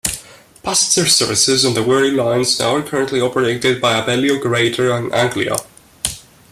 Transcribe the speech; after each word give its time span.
Passenger 0.63 1.07
services 1.07 1.63
on 1.63 1.75
the 1.75 1.83
Wherry 1.83 2.09
Lines 2.09 2.59
are 2.59 2.81
currently 2.81 3.21
operated 3.21 3.79
by 3.79 4.01
Abellio 4.01 4.41
Greater 4.41 4.91
Anglia. 5.13 5.57